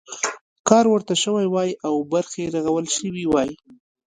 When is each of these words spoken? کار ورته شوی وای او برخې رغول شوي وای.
کار 0.69 0.85
ورته 0.93 1.13
شوی 1.23 1.45
وای 1.49 1.69
او 1.87 1.95
برخې 2.11 2.43
رغول 2.55 2.85
شوي 2.97 3.25
وای. 3.27 3.49